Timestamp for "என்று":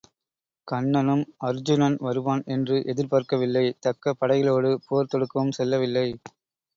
2.47-2.77